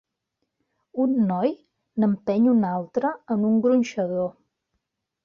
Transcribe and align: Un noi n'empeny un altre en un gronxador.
Un 1.03 1.11
noi 1.31 1.51
n'empeny 2.03 2.47
un 2.53 2.63
altre 2.71 3.13
en 3.37 3.45
un 3.51 3.61
gronxador. 3.67 4.33